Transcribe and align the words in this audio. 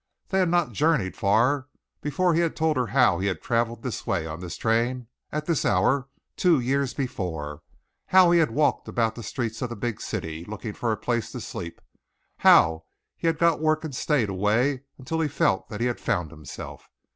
They 0.29 0.39
had 0.39 0.49
not 0.49 0.71
journeyed 0.71 1.15
far 1.15 1.67
before 2.01 2.33
he 2.33 2.39
had 2.41 2.55
told 2.55 2.75
her 2.75 2.87
how 2.87 3.19
he 3.19 3.27
had 3.27 3.39
traveled 3.39 3.83
this 3.83 4.07
way, 4.07 4.25
on 4.25 4.39
this 4.39 4.57
train, 4.57 5.05
at 5.31 5.45
this 5.45 5.63
hour, 5.63 6.07
two 6.35 6.59
years 6.59 6.95
before; 6.95 7.61
how 8.07 8.31
he 8.31 8.39
had 8.39 8.49
walked 8.49 8.87
about 8.87 9.13
the 9.13 9.21
streets 9.21 9.61
of 9.61 9.69
the 9.69 9.75
big 9.75 10.01
city, 10.01 10.43
looking 10.43 10.73
for 10.73 10.91
a 10.91 10.97
place 10.97 11.31
to 11.33 11.39
sleep, 11.39 11.81
how 12.37 12.85
he 13.15 13.27
had 13.27 13.37
got 13.37 13.59
work 13.61 13.83
and 13.83 13.93
stayed 13.95 14.29
away 14.29 14.85
until 14.97 15.19
he 15.19 15.27
felt 15.27 15.69
that 15.69 15.81
he 15.81 15.85
had 15.85 15.99
found 15.99 16.31
himself. 16.31 16.89